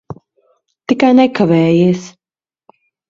Tikai 0.91 1.11
nekavējies. 1.19 2.09